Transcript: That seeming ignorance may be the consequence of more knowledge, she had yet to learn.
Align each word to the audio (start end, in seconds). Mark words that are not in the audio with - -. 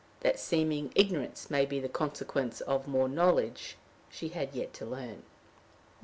That 0.21 0.39
seeming 0.39 0.91
ignorance 0.95 1.51
may 1.51 1.63
be 1.63 1.79
the 1.79 1.87
consequence 1.87 2.61
of 2.61 2.87
more 2.87 3.07
knowledge, 3.07 3.77
she 4.09 4.29
had 4.29 4.55
yet 4.55 4.73
to 4.81 4.85
learn. 4.87 5.21